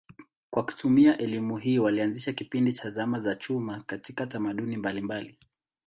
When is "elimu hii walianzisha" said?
1.17-2.33